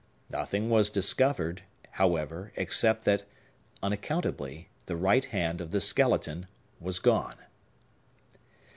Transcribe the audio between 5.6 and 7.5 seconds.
of the skeleton was gone.